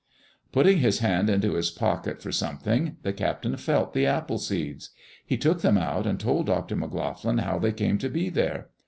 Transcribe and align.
'* 0.29 0.51
Putting 0.51 0.79
his 0.79 0.97
hand 0.97 1.29
into 1.29 1.53
his 1.53 1.69
pocket 1.69 2.23
for 2.23 2.31
something, 2.31 2.97
the 3.03 3.13
captain 3.13 3.55
felt 3.55 3.93
the 3.93 4.07
apple 4.07 4.39
seeds. 4.39 4.89
He 5.23 5.37
took 5.37 5.61
them 5.61 5.77
out 5.77 6.07
and 6.07 6.19
told 6.19 6.47
Dr. 6.47 6.75
McLoughlin 6.75 7.37
how 7.41 7.59
they 7.59 7.71
came 7.71 7.99
to 7.99 8.09
be 8.09 8.29
there. 8.31 8.69